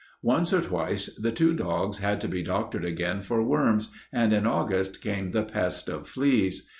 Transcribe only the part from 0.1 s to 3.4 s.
Once or twice the two dogs had to be doctored again